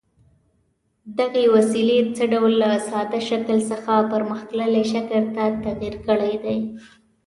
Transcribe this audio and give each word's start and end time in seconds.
دغې 1.19 1.45
وسیلې 1.55 1.99
څه 2.15 2.23
ډول 2.33 2.53
له 2.63 2.69
ساده 2.89 3.19
شکل 3.29 3.57
څخه 3.71 3.93
پرمختللي 4.11 4.83
شکل 4.93 5.23
ته 5.35 5.43
تغیر 5.65 5.95
کړی 6.07 6.33
دی؟ 6.43 6.57